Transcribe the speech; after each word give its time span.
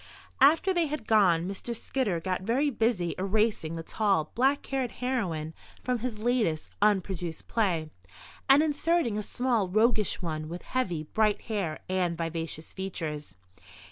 After 0.39 0.73
they 0.73 0.87
had 0.87 1.05
gone 1.05 1.47
Mr. 1.47 1.75
Skidder 1.75 2.19
got 2.19 2.41
very 2.41 2.71
busy 2.71 3.13
erasing 3.19 3.75
the 3.75 3.83
tall, 3.83 4.31
black 4.33 4.65
haired 4.65 4.93
heroine 4.93 5.53
from 5.83 5.99
his 5.99 6.17
latest 6.17 6.71
(unproduced) 6.81 7.45
play 7.47 7.91
and 8.49 8.63
inserting 8.63 9.19
a 9.19 9.21
small, 9.21 9.69
roguish 9.69 10.19
one 10.19 10.49
with 10.49 10.63
heavy, 10.63 11.03
bright 11.03 11.41
hair 11.41 11.81
and 11.87 12.17
vivacious 12.17 12.73
features. 12.73 13.35